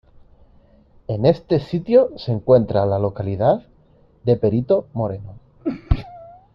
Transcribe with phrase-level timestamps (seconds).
[1.07, 3.61] En este sitio se encuentra la localidad
[4.23, 5.35] de Perito Moreno.